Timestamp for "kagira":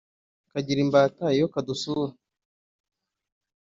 0.51-0.79